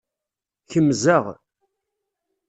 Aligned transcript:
Kemzeɣ. 0.71 1.25